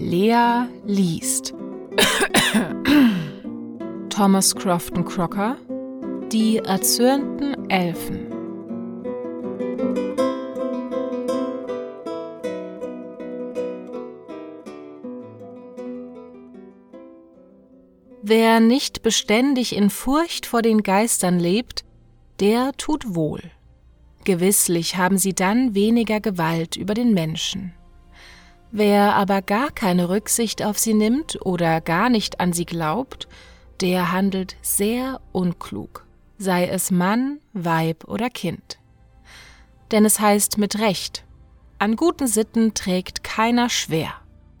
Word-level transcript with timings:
Lea 0.00 0.66
liest. 0.86 1.52
Thomas 4.08 4.56
Crofton 4.56 5.04
Crocker 5.04 5.58
Die 6.32 6.56
erzürnten 6.56 7.68
Elfen. 7.68 8.26
Wer 18.22 18.60
nicht 18.60 19.02
beständig 19.02 19.76
in 19.76 19.90
Furcht 19.90 20.46
vor 20.46 20.62
den 20.62 20.82
Geistern 20.82 21.38
lebt, 21.38 21.84
der 22.40 22.72
tut 22.78 23.14
wohl. 23.14 23.42
Gewisslich 24.24 24.96
haben 24.96 25.18
sie 25.18 25.34
dann 25.34 25.74
weniger 25.74 26.20
Gewalt 26.20 26.76
über 26.76 26.94
den 26.94 27.12
Menschen. 27.12 27.74
Wer 28.72 29.14
aber 29.16 29.42
gar 29.42 29.70
keine 29.70 30.08
Rücksicht 30.08 30.62
auf 30.62 30.78
sie 30.78 30.94
nimmt 30.94 31.44
oder 31.44 31.80
gar 31.80 32.08
nicht 32.08 32.38
an 32.40 32.52
sie 32.52 32.66
glaubt, 32.66 33.26
der 33.80 34.12
handelt 34.12 34.56
sehr 34.62 35.20
unklug, 35.32 36.06
sei 36.38 36.68
es 36.68 36.90
Mann, 36.90 37.40
Weib 37.52 38.04
oder 38.04 38.30
Kind. 38.30 38.78
Denn 39.90 40.04
es 40.04 40.20
heißt 40.20 40.58
mit 40.58 40.78
Recht, 40.78 41.24
an 41.78 41.96
guten 41.96 42.28
Sitten 42.28 42.74
trägt 42.74 43.24
keiner 43.24 43.70
schwer 43.70 44.12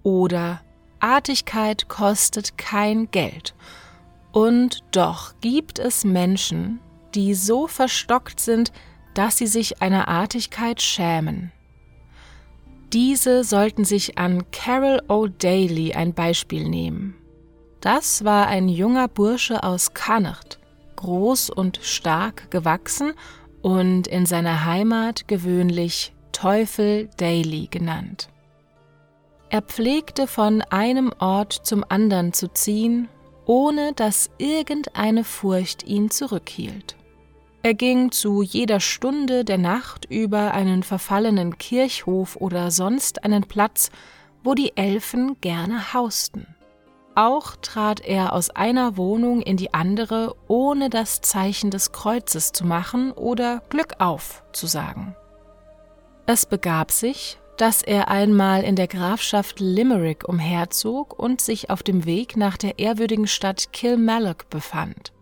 oder 0.02 0.60
Artigkeit 0.98 1.88
kostet 1.88 2.58
kein 2.58 3.10
Geld. 3.10 3.54
Und 4.32 4.82
doch 4.90 5.34
gibt 5.40 5.78
es 5.78 6.04
Menschen, 6.04 6.80
die 7.14 7.34
so 7.34 7.66
verstockt 7.66 8.40
sind, 8.40 8.72
dass 9.14 9.38
sie 9.38 9.46
sich 9.46 9.82
einer 9.82 10.08
Artigkeit 10.08 10.80
schämen. 10.80 11.52
Diese 12.92 13.44
sollten 13.44 13.84
sich 13.84 14.18
an 14.18 14.50
Carol 14.50 15.00
O'Daly 15.08 15.94
ein 15.94 16.12
Beispiel 16.12 16.68
nehmen. 16.68 17.14
Das 17.80 18.24
war 18.24 18.48
ein 18.48 18.68
junger 18.68 19.06
Bursche 19.06 19.62
aus 19.62 19.94
Connacht, 19.94 20.58
groß 20.96 21.50
und 21.50 21.78
stark 21.82 22.50
gewachsen 22.50 23.12
und 23.62 24.08
in 24.08 24.26
seiner 24.26 24.64
Heimat 24.64 25.28
gewöhnlich 25.28 26.12
Teufel 26.32 27.08
Daly 27.16 27.68
genannt. 27.70 28.28
Er 29.50 29.62
pflegte 29.62 30.26
von 30.26 30.62
einem 30.62 31.12
Ort 31.20 31.52
zum 31.52 31.84
anderen 31.88 32.32
zu 32.32 32.48
ziehen, 32.48 33.08
ohne 33.46 33.92
dass 33.92 34.30
irgendeine 34.38 35.22
Furcht 35.22 35.84
ihn 35.84 36.10
zurückhielt. 36.10 36.96
Er 37.62 37.74
ging 37.74 38.10
zu 38.10 38.42
jeder 38.42 38.80
Stunde 38.80 39.44
der 39.44 39.58
Nacht 39.58 40.06
über 40.06 40.54
einen 40.54 40.82
verfallenen 40.82 41.58
Kirchhof 41.58 42.36
oder 42.36 42.70
sonst 42.70 43.22
einen 43.22 43.42
Platz, 43.42 43.90
wo 44.42 44.54
die 44.54 44.76
Elfen 44.76 45.38
gerne 45.42 45.92
hausten. 45.92 46.46
Auch 47.14 47.56
trat 47.56 48.00
er 48.00 48.32
aus 48.32 48.48
einer 48.48 48.96
Wohnung 48.96 49.42
in 49.42 49.58
die 49.58 49.74
andere, 49.74 50.36
ohne 50.48 50.88
das 50.88 51.20
Zeichen 51.20 51.70
des 51.70 51.92
Kreuzes 51.92 52.52
zu 52.52 52.64
machen 52.64 53.12
oder 53.12 53.62
Glück 53.68 53.96
auf 53.98 54.42
zu 54.52 54.66
sagen. 54.66 55.14
Es 56.24 56.46
begab 56.46 56.90
sich, 56.90 57.38
dass 57.58 57.82
er 57.82 58.08
einmal 58.08 58.62
in 58.62 58.74
der 58.74 58.88
Grafschaft 58.88 59.60
Limerick 59.60 60.26
umherzog 60.26 61.18
und 61.18 61.42
sich 61.42 61.68
auf 61.68 61.82
dem 61.82 62.06
Weg 62.06 62.38
nach 62.38 62.56
der 62.56 62.78
ehrwürdigen 62.78 63.26
Stadt 63.26 63.74
Kilmallock 63.74 64.48
befand. 64.48 65.12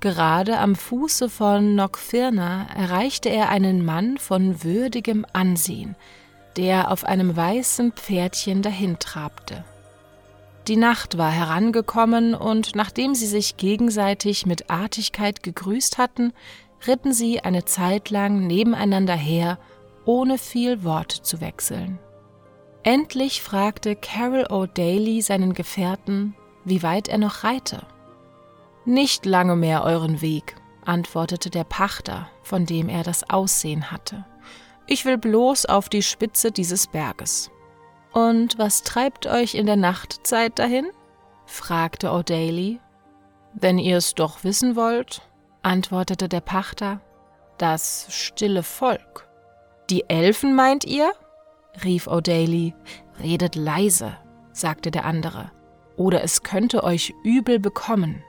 Gerade 0.00 0.58
am 0.58 0.76
Fuße 0.76 1.28
von 1.28 1.72
Knockfirna 1.72 2.68
erreichte 2.76 3.30
er 3.30 3.48
einen 3.48 3.84
Mann 3.84 4.16
von 4.18 4.62
würdigem 4.62 5.26
Ansehen, 5.32 5.96
der 6.56 6.92
auf 6.92 7.04
einem 7.04 7.36
weißen 7.36 7.92
Pferdchen 7.92 8.62
dahintrabte. 8.62 9.64
Die 10.68 10.76
Nacht 10.76 11.18
war 11.18 11.32
herangekommen, 11.32 12.34
und 12.34 12.76
nachdem 12.76 13.14
sie 13.14 13.26
sich 13.26 13.56
gegenseitig 13.56 14.46
mit 14.46 14.70
Artigkeit 14.70 15.42
gegrüßt 15.42 15.98
hatten, 15.98 16.32
ritten 16.86 17.12
sie 17.12 17.40
eine 17.40 17.64
Zeit 17.64 18.10
lang 18.10 18.46
nebeneinander 18.46 19.16
her, 19.16 19.58
ohne 20.04 20.38
viel 20.38 20.84
Wort 20.84 21.10
zu 21.10 21.40
wechseln. 21.40 21.98
Endlich 22.84 23.42
fragte 23.42 23.96
Carol 23.96 24.44
O'Daly 24.44 25.22
seinen 25.22 25.54
Gefährten, 25.54 26.34
wie 26.64 26.82
weit 26.82 27.08
er 27.08 27.18
noch 27.18 27.42
reite. 27.42 27.86
Nicht 28.88 29.26
lange 29.26 29.54
mehr 29.54 29.84
euren 29.84 30.22
Weg, 30.22 30.56
antwortete 30.86 31.50
der 31.50 31.64
Pachter, 31.64 32.30
von 32.42 32.64
dem 32.64 32.88
er 32.88 33.02
das 33.02 33.28
Aussehen 33.28 33.90
hatte. 33.90 34.24
Ich 34.86 35.04
will 35.04 35.18
bloß 35.18 35.66
auf 35.66 35.90
die 35.90 36.00
Spitze 36.00 36.52
dieses 36.52 36.86
Berges. 36.86 37.50
Und 38.14 38.58
was 38.58 38.84
treibt 38.84 39.26
euch 39.26 39.54
in 39.56 39.66
der 39.66 39.76
Nachtzeit 39.76 40.58
dahin? 40.58 40.86
fragte 41.44 42.08
O'Daly. 42.08 42.78
Wenn 43.52 43.76
ihr 43.78 43.98
es 43.98 44.14
doch 44.14 44.42
wissen 44.42 44.74
wollt, 44.74 45.20
antwortete 45.60 46.26
der 46.26 46.40
Pachter, 46.40 47.02
das 47.58 48.06
stille 48.08 48.62
Volk. 48.62 49.28
Die 49.90 50.08
Elfen 50.08 50.54
meint 50.54 50.86
ihr? 50.86 51.12
rief 51.84 52.08
O'Daly. 52.08 52.72
Redet 53.22 53.54
leise, 53.54 54.16
sagte 54.52 54.90
der 54.90 55.04
andere, 55.04 55.50
oder 55.96 56.24
es 56.24 56.42
könnte 56.42 56.84
euch 56.84 57.12
übel 57.22 57.58
bekommen. 57.58 58.24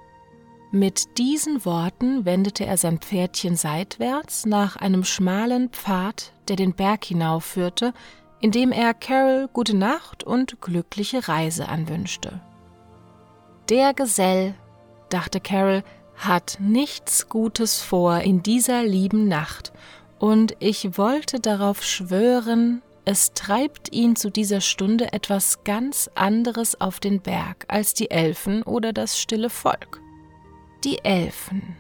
Mit 0.72 1.18
diesen 1.18 1.66
Worten 1.66 2.26
wendete 2.26 2.64
er 2.64 2.78
sein 2.78 3.00
Pferdchen 3.00 3.56
seitwärts 3.56 4.46
nach 4.46 4.76
einem 4.76 5.04
schmalen 5.04 5.70
Pfad, 5.70 6.32
der 6.48 6.58
den 6.58 6.76
Berg 6.76 7.06
hinaufführte, 7.06 7.92
indem 8.40 8.72
er 8.72 8.94
Carol 8.94 9.50
gute 9.52 9.76
Nacht 9.76 10.24
und 10.24 10.62
glückliche 10.62 11.28
Reise 11.28 11.68
anwünschte. 11.68 12.40
Der 13.70 13.96
Gesell, 13.96 14.54
dachte 15.10 15.40
Carol, 15.40 15.84
hat 16.16 16.58
nichts 16.60 17.30
Gutes 17.30 17.82
vor 17.82 18.20
in 18.20 18.44
dieser 18.44 18.84
lieben 18.84 19.28
Nacht, 19.28 19.74
und 20.20 20.56
ich 20.60 20.98
wollte 21.00 21.40
darauf 21.40 21.82
schwören, 21.82 22.84
es 23.06 23.34
treibt 23.34 23.92
ihn 23.92 24.16
zu 24.16 24.30
dieser 24.30 24.62
Stunde 24.62 25.14
etwas 25.14 25.64
ganz 25.64 26.12
anderes 26.14 26.80
auf 26.80 27.00
den 27.00 27.22
Berg 27.22 27.66
als 27.70 27.96
die 27.96 28.12
Elfen 28.12 28.62
oder 28.62 28.94
das 28.94 29.20
stille 29.20 29.50
Volk. 29.50 30.00
Die 30.84 31.04
Elfen, 31.04 31.76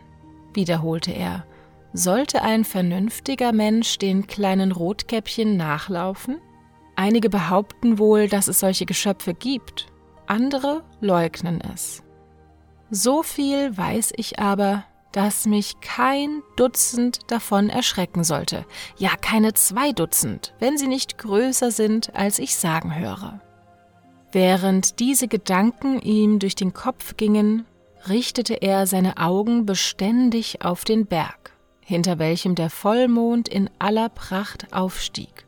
wiederholte 0.53 1.11
er. 1.11 1.45
Sollte 1.93 2.41
ein 2.41 2.65
vernünftiger 2.65 3.53
Mensch 3.53 3.97
den 3.97 4.27
kleinen 4.27 4.71
Rotkäppchen 4.71 5.57
nachlaufen? 5.57 6.39
Einige 6.95 7.29
behaupten 7.29 7.97
wohl, 7.97 8.27
dass 8.27 8.47
es 8.47 8.59
solche 8.59 8.85
Geschöpfe 8.85 9.33
gibt, 9.33 9.87
andere 10.27 10.83
leugnen 10.99 11.61
es. 11.73 12.03
So 12.91 13.23
viel 13.23 13.77
weiß 13.77 14.13
ich 14.17 14.39
aber, 14.39 14.83
dass 15.11 15.45
mich 15.45 15.79
kein 15.79 16.43
Dutzend 16.55 17.19
davon 17.31 17.69
erschrecken 17.69 18.23
sollte, 18.23 18.65
ja 18.97 19.11
keine 19.19 19.53
zwei 19.53 19.91
Dutzend, 19.91 20.53
wenn 20.59 20.77
sie 20.77 20.87
nicht 20.87 21.17
größer 21.17 21.71
sind, 21.71 22.15
als 22.15 22.37
ich 22.37 22.55
sagen 22.55 22.95
höre. 22.95 23.39
Während 24.31 24.99
diese 24.99 25.27
Gedanken 25.27 25.99
ihm 26.01 26.37
durch 26.37 26.55
den 26.55 26.73
Kopf 26.73 27.17
gingen, 27.17 27.65
richtete 28.07 28.55
er 28.55 28.87
seine 28.87 29.17
Augen 29.17 29.65
beständig 29.65 30.63
auf 30.63 30.85
den 30.85 31.05
Berg, 31.05 31.51
hinter 31.83 32.19
welchem 32.19 32.55
der 32.55 32.69
Vollmond 32.69 33.49
in 33.49 33.69
aller 33.79 34.09
Pracht 34.09 34.73
aufstieg. 34.73 35.45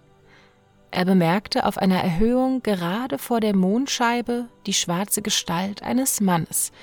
Er 0.91 1.06
bemerkte 1.06 1.66
auf 1.66 1.78
einer 1.78 2.03
Erhöhung 2.03 2.61
gerade 2.63 3.17
vor 3.17 3.40
der 3.40 3.56
Mondscheibe 3.56 4.47
die 4.66 4.73
schwarze 4.73 5.22
Gestalt 5.22 5.84
eines 5.84 6.19
Mannes, 6.19 6.73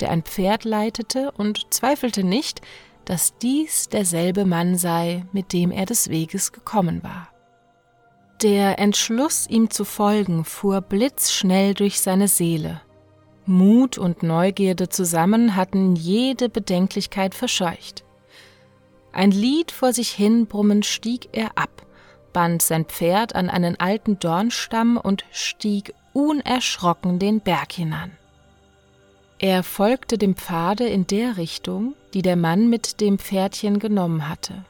der 0.00 0.10
ein 0.10 0.22
Pferd 0.22 0.64
leitete 0.64 1.32
und 1.32 1.72
zweifelte 1.74 2.24
nicht, 2.24 2.62
dass 3.04 3.36
dies 3.38 3.88
derselbe 3.88 4.46
Mann 4.46 4.76
sei, 4.76 5.26
mit 5.32 5.52
dem 5.52 5.70
er 5.70 5.86
des 5.86 6.08
Weges 6.08 6.52
gekommen 6.52 7.02
war. 7.02 7.28
Der 8.42 8.78
Entschluss, 8.78 9.46
ihm 9.48 9.68
zu 9.68 9.84
folgen, 9.84 10.44
fuhr 10.44 10.80
blitzschnell 10.80 11.74
durch 11.74 12.00
seine 12.00 12.28
Seele, 12.28 12.80
Mut 13.48 13.98
und 13.98 14.22
Neugierde 14.22 14.88
zusammen 14.88 15.56
hatten 15.56 15.96
jede 15.96 16.48
Bedenklichkeit 16.48 17.34
verscheucht. 17.34 18.04
Ein 19.12 19.30
Lied 19.30 19.72
vor 19.72 19.92
sich 19.92 20.10
hin 20.10 20.46
brummend 20.46 20.86
stieg 20.86 21.30
er 21.32 21.56
ab, 21.56 21.86
band 22.32 22.62
sein 22.62 22.84
Pferd 22.84 23.34
an 23.34 23.48
einen 23.48 23.80
alten 23.80 24.18
Dornstamm 24.18 24.96
und 24.96 25.24
stieg 25.32 25.94
unerschrocken 26.12 27.18
den 27.18 27.40
Berg 27.40 27.72
hinan. 27.72 28.12
Er 29.38 29.62
folgte 29.62 30.18
dem 30.18 30.34
Pfade 30.34 30.86
in 30.86 31.06
der 31.06 31.36
Richtung, 31.36 31.94
die 32.12 32.22
der 32.22 32.36
Mann 32.36 32.68
mit 32.68 33.00
dem 33.00 33.18
Pferdchen 33.18 33.78
genommen 33.78 34.28
hatte. 34.28 34.64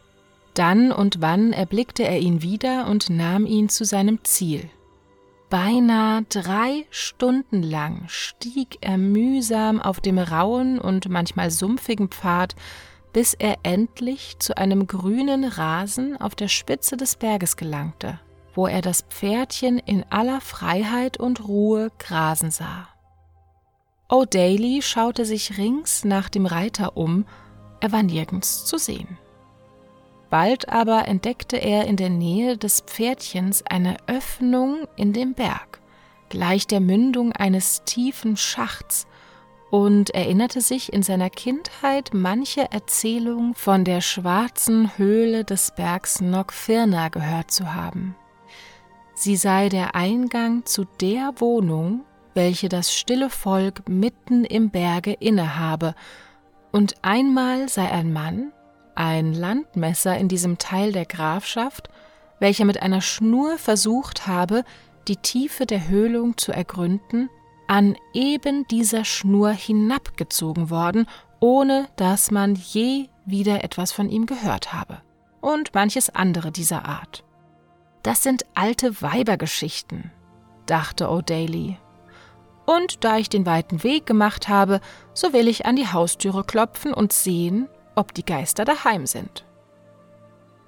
Dann 0.55 0.93
und 0.93 1.21
wann 1.21 1.53
erblickte 1.53 2.05
er 2.05 2.19
ihn 2.19 2.43
wieder 2.43 2.87
und 2.89 3.11
nahm 3.11 3.47
ihn 3.47 3.69
zu 3.69 3.85
seinem 3.85 4.25
Ziel. 4.25 4.69
Beinahe 5.51 6.23
drei 6.29 6.85
Stunden 6.91 7.63
lang 7.63 8.05
stieg 8.09 8.79
er 8.83 8.99
mühsam 8.99 9.81
auf 9.81 10.01
dem 10.01 10.19
rauen 10.19 10.79
und 10.79 11.09
manchmal 11.09 11.51
sumpfigen 11.51 12.09
Pfad, 12.09 12.55
bis 13.13 13.35
er 13.35 13.57
endlich 13.63 14.39
zu 14.39 14.57
einem 14.57 14.87
grünen 14.87 15.45
Rasen 15.45 16.21
auf 16.21 16.35
der 16.35 16.49
Spitze 16.49 16.97
des 16.97 17.17
Berges 17.17 17.57
gelangte. 17.57 18.21
wo 18.59 18.67
er 18.67 18.83
das 18.83 19.03
Pferdchen 19.03 19.79
in 19.79 20.05
aller 20.11 20.41
Freiheit 20.41 21.17
und 21.17 21.47
Ruhe 21.47 21.93
grasen 22.01 22.51
sah. 22.51 22.89
O'Daly 24.09 24.83
schaute 24.83 25.25
sich 25.25 25.59
rings 25.59 26.05
nach 26.05 26.29
dem 26.29 26.45
Reiter 26.45 26.97
um, 26.97 27.25
er 27.79 27.93
war 27.93 28.03
nirgends 28.03 28.65
zu 28.65 28.77
sehen. 28.77 29.17
Bald 30.31 30.69
aber 30.69 31.09
entdeckte 31.09 31.57
er 31.57 31.87
in 31.87 31.97
der 31.97 32.11
Nähe 32.11 32.59
des 32.59 32.81
Pferdchens 32.81 33.65
eine 33.67 33.97
Öffnung 34.07 34.87
in 34.97 35.13
dem 35.13 35.35
Berg, 35.35 35.81
gleich 36.29 36.67
der 36.67 36.81
Mündung 36.81 37.33
eines 37.33 37.83
tiefen 37.85 38.37
Schachts, 38.37 39.07
und 39.71 40.11
erinnerte 40.15 40.63
sich 40.63 40.93
in 40.93 41.03
seiner 41.03 41.29
Kindheit 41.29 42.11
manche 42.15 42.73
Erzählung 42.73 43.55
von 43.55 43.85
der 43.85 44.01
schwarzen 44.01 44.97
Höhle 44.97 45.45
des 45.45 45.73
Bergs 45.73 46.23
Nokfirna 46.23 47.09
gehört 47.09 47.51
zu 47.51 47.75
haben. 47.75 48.17
Sie 49.15 49.37
sei 49.37 49.69
der 49.69 49.95
Eingang 49.95 50.65
zu 50.65 50.85
der 51.01 51.35
Wohnung, 51.37 52.05
welche 52.33 52.69
das 52.69 52.95
stille 52.95 53.29
Volk 53.31 53.89
mitten 53.89 54.45
im 54.45 54.71
Berge 54.71 55.13
innehabe, 55.13 55.95
und 56.71 56.95
einmal 57.03 57.69
sei 57.69 57.91
ein 57.91 58.13
Mann, 58.13 58.53
ein 58.99 59.33
Landmesser 59.33 60.19
in 60.19 60.27
diesem 60.27 60.59
Teil 60.59 60.91
der 60.91 61.07
Grafschaft, 61.07 61.89
welcher 62.41 62.65
mit 62.65 62.83
einer 62.83 63.01
Schnur 63.01 63.57
versucht 63.57 64.27
habe, 64.27 64.65
die 65.07 65.17
Tiefe 65.17 65.67
der 65.67 65.89
Höhlung 65.89 66.37
zu 66.37 66.51
ergründen, 66.51 67.31
an 67.69 67.97
eben 68.13 68.67
dieser 68.67 69.05
Schnur 69.05 69.51
hinabgezogen 69.51 70.69
worden, 70.69 71.07
ohne 71.39 71.89
dass 71.95 72.33
man 72.33 72.57
je 72.57 73.09
wieder 73.25 73.63
etwas 73.63 73.93
von 73.93 74.09
ihm 74.09 74.27
gehört 74.27 74.73
habe. 74.73 75.01
Und 75.41 75.75
manches 75.75 76.11
andere 76.11 76.51
dieser 76.51 76.85
Art. 76.85 77.23
Das 78.03 78.25
sind 78.25 78.47
alte 78.55 79.01
Weibergeschichten, 79.01 80.11
dachte 80.67 81.07
O'Daly. 81.09 81.77
Und 82.67 83.05
da 83.05 83.17
ich 83.17 83.29
den 83.29 83.47
weiten 83.47 83.85
Weg 83.85 84.07
gemacht 84.07 84.49
habe, 84.49 84.81
so 85.15 85.33
will 85.33 85.47
ich 85.47 85.67
an 85.67 85.77
die 85.77 85.87
Haustüre 85.87 86.43
klopfen 86.43 86.93
und 86.93 87.13
sehen, 87.13 87.69
ob 87.99 88.15
die 88.15 88.25
Geister 88.25 88.65
daheim 88.65 89.07
sind. 89.07 89.45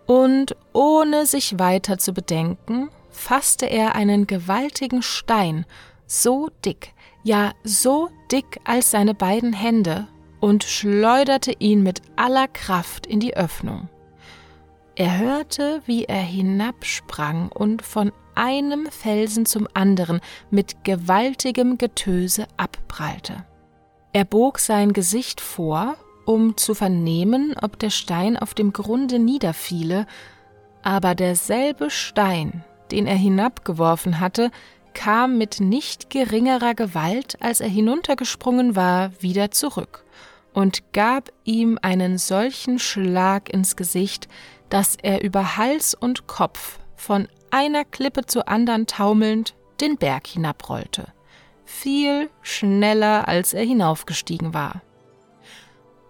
Und 0.07 0.57
ohne 0.73 1.25
sich 1.25 1.59
weiter 1.59 1.97
zu 1.99 2.13
bedenken, 2.13 2.91
fasste 3.11 3.67
er 3.67 3.95
einen 3.95 4.27
gewaltigen 4.27 5.03
Stein 5.03 5.65
so 6.07 6.49
dick, 6.65 6.93
ja 7.23 7.53
so 7.63 8.11
dick 8.33 8.61
als 8.65 8.91
seine 8.91 9.15
beiden 9.15 9.53
Hände, 9.53 10.09
und 10.41 10.65
schleuderte 10.65 11.53
ihn 11.59 11.83
mit 11.83 12.01
aller 12.17 12.49
Kraft 12.49 13.07
in 13.07 13.21
die 13.21 13.37
Öffnung. 13.37 13.89
Er 14.97 15.19
hörte, 15.19 15.83
wie 15.85 16.07
er 16.07 16.23
hinabsprang 16.23 17.51
und 17.53 17.83
von 17.83 18.11
einem 18.35 18.87
Felsen 18.87 19.45
zum 19.45 19.69
anderen 19.75 20.21
mit 20.51 20.83
gewaltigem 20.83 21.79
Getöse 21.79 22.47
abprallte. 22.57 23.45
Er 24.13 24.25
bog 24.25 24.59
sein 24.59 24.93
Gesicht 24.93 25.41
vor, 25.41 25.97
um 26.25 26.57
zu 26.57 26.75
vernehmen, 26.75 27.55
ob 27.61 27.79
der 27.79 27.91
Stein 27.91 28.37
auf 28.37 28.55
dem 28.55 28.73
Grunde 28.73 29.19
niederfiele, 29.19 30.07
aber 30.83 31.15
derselbe 31.15 31.91
Stein, 31.91 32.65
den 32.91 33.07
er 33.07 33.17
hinabgeworfen 33.17 34.21
hatte, 34.21 34.51
kam 34.95 35.39
mit 35.39 35.61
nicht 35.61 36.11
geringerer 36.11 36.75
Gewalt, 36.75 37.37
als 37.41 37.61
er 37.61 37.69
hinuntergesprungen 37.69 38.77
war, 38.77 39.11
wieder 39.21 39.51
zurück 39.51 40.05
und 40.53 40.93
gab 40.93 41.31
ihm 41.45 41.79
einen 41.83 42.19
solchen 42.19 42.79
Schlag 42.79 43.53
ins 43.53 43.77
Gesicht, 43.77 44.29
dass 44.69 44.97
er 44.97 45.23
über 45.23 45.57
Hals 45.57 45.95
und 45.95 46.27
Kopf 46.27 46.79
von 46.97 47.29
einer 47.51 47.85
Klippe 47.85 48.27
zur 48.27 48.49
anderen 48.49 48.87
taumelnd 48.87 49.55
den 49.81 49.97
Berg 49.97 50.27
hinabrollte, 50.27 51.09
viel 51.65 52.31
schneller 52.43 53.27
als 53.29 53.55
er 53.55 53.65
hinaufgestiegen 53.65 54.55
war. 54.55 54.83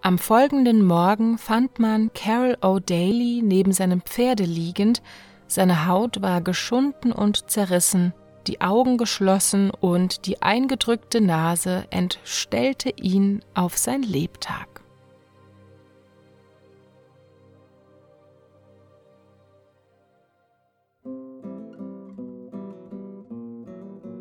Am 0.02 0.16
folgenden 0.16 0.82
Morgen 0.82 1.36
fand 1.36 1.78
man 1.78 2.10
Carol 2.14 2.56
O'Daly 2.62 3.42
neben 3.42 3.72
seinem 3.72 4.00
Pferde 4.00 4.44
liegend, 4.44 5.02
seine 5.46 5.86
Haut 5.86 6.22
war 6.22 6.40
geschunden 6.40 7.12
und 7.12 7.50
zerrissen, 7.50 8.14
die 8.46 8.62
Augen 8.62 8.96
geschlossen 8.96 9.70
und 9.70 10.24
die 10.26 10.40
eingedrückte 10.40 11.20
Nase 11.20 11.84
entstellte 11.90 12.94
ihn 12.96 13.42
auf 13.52 13.76
sein 13.76 14.02
Lebtag. 14.02 14.80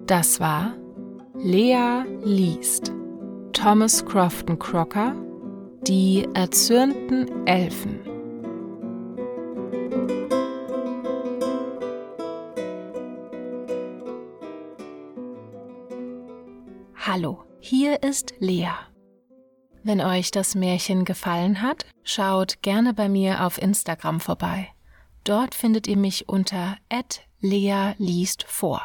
Das 0.08 0.42
war 0.42 0.74
Lea 1.38 2.04
liest 2.26 2.92
Thomas 3.54 4.06
Crofton 4.06 4.60
Crocker 4.60 5.16
Die 5.88 6.28
erzürnten 6.34 7.48
Elfen 7.48 8.02
Hallo, 16.98 17.44
hier 17.60 18.04
ist 18.04 18.34
Lea. 18.40 18.68
Wenn 19.84 20.02
euch 20.02 20.31
das 20.31 20.54
Märchen 20.54 21.06
gefallen 21.06 21.62
hat, 21.62 21.86
schaut 22.04 22.62
gerne 22.62 22.94
bei 22.94 23.08
mir 23.08 23.46
auf 23.46 23.60
Instagram 23.60 24.20
vorbei. 24.20 24.68
Dort 25.24 25.56
findet 25.56 25.88
ihr 25.88 25.98
mich 25.98 26.28
unter 26.28 26.76
@lea 27.40 27.94
liest 27.98 28.44
vor. 28.44 28.81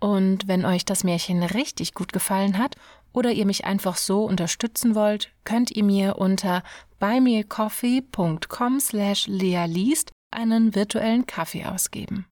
Und 0.00 0.48
wenn 0.48 0.64
euch 0.64 0.84
das 0.84 1.04
Märchen 1.04 1.42
richtig 1.42 1.92
gut 1.92 2.12
gefallen 2.12 2.58
hat 2.58 2.76
oder 3.18 3.32
ihr 3.32 3.46
mich 3.46 3.64
einfach 3.64 3.96
so 3.96 4.24
unterstützen 4.24 4.94
wollt, 4.94 5.32
könnt 5.42 5.72
ihr 5.72 5.82
mir 5.82 6.18
unter 6.18 6.62
buymeacoffee.com 7.00 8.78
slash 8.78 9.26
lealiest 9.26 10.12
einen 10.30 10.76
virtuellen 10.76 11.26
Kaffee 11.26 11.64
ausgeben. 11.64 12.26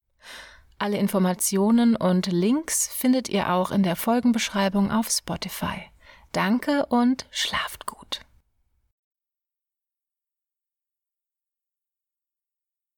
Alle 0.79 0.99
Informationen 0.99 1.97
und 1.97 2.27
Links 2.27 2.89
findet 2.89 3.29
ihr 3.29 3.53
auch 3.53 3.73
in 3.73 3.83
der 3.83 3.97
Folgenbeschreibung 3.97 4.93
auf 4.93 5.09
Spotify. 5.11 5.91
Danke 6.31 6.87
und 6.87 7.27
schlaft 7.31 7.87
gut. 7.87 8.26